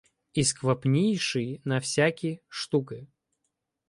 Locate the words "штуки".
2.47-3.07